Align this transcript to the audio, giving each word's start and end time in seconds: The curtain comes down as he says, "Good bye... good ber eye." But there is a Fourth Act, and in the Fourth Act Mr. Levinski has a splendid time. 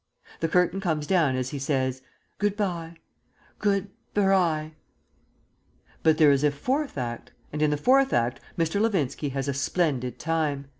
The 0.39 0.47
curtain 0.47 0.81
comes 0.81 1.05
down 1.05 1.35
as 1.35 1.49
he 1.51 1.59
says, 1.59 2.01
"Good 2.39 2.57
bye... 2.57 2.95
good 3.59 3.91
ber 4.15 4.33
eye." 4.33 4.71
But 6.01 6.17
there 6.17 6.31
is 6.31 6.43
a 6.43 6.49
Fourth 6.49 6.97
Act, 6.97 7.33
and 7.53 7.61
in 7.61 7.69
the 7.69 7.77
Fourth 7.77 8.11
Act 8.11 8.39
Mr. 8.57 8.81
Levinski 8.81 9.29
has 9.33 9.47
a 9.47 9.53
splendid 9.53 10.17
time. 10.17 10.65